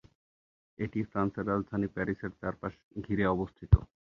এটি 0.79 0.99
ফ্রান্সের 1.09 1.45
রাজধানী 1.47 1.87
প্যারিসের 1.95 2.31
চারপাশ 2.41 2.73
ঘিরে 2.97 3.25
অবস্থিত। 3.27 3.73